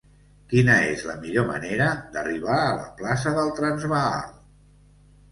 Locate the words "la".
1.09-1.15, 2.77-2.87